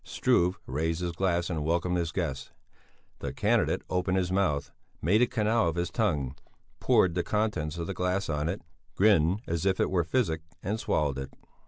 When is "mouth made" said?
4.31-5.21